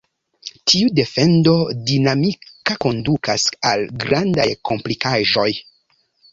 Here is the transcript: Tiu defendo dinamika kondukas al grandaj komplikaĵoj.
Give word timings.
Tiu 0.69 0.87
defendo 0.99 1.53
dinamika 1.91 2.79
kondukas 2.87 3.47
al 3.75 3.87
grandaj 4.07 4.51
komplikaĵoj. 4.73 5.49